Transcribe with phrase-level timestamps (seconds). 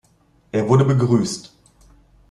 [0.51, 1.53] Er wurde begrüßt.